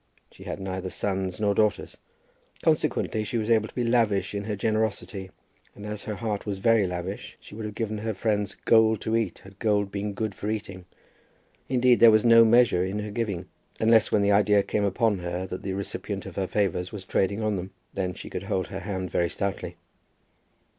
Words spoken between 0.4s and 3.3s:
had neither sons nor daughters. Consequently